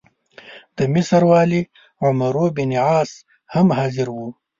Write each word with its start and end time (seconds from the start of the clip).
د 0.77 0.79
مصر 0.93 1.21
والي 1.31 1.61
عمروبن 2.05 2.69
عاص 2.87 3.11
هم 3.53 3.67
حاضر 3.77 4.07
وو. 4.15 4.27